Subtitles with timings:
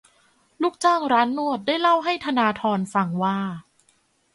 [0.61, 3.39] ลูกจ้างร้านนวดได้เล่าให้ธนาธรฟังว่า